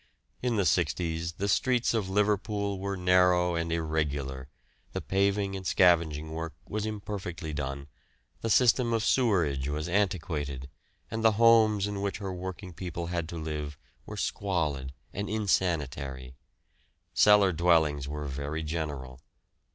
[0.41, 4.47] In the 'sixties the streets of Liverpool were narrow and irregular,
[4.93, 7.87] the paving and scavenging work was imperfectly done,
[8.41, 10.71] the system of sewerage was antiquated,
[11.11, 13.77] and the homes in which her working people had to live
[14.07, 16.33] were squalid and insanitary;
[17.13, 19.21] cellar dwellings were very general.